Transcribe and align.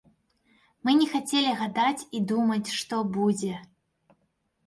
Мы 0.87 0.91
не 1.01 1.07
хацелі 1.11 1.51
гадаць 1.59 2.07
і 2.19 2.21
думаць, 2.31 2.73
што 2.79 2.95
будзе. 3.17 3.53